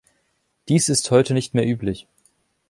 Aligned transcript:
Dies 0.67 0.89
ist 0.89 1.11
heute 1.11 1.35
nicht 1.35 1.53
mehr 1.53 1.67
üblich. 1.67 2.07